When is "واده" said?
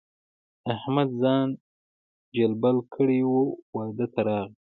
3.75-4.05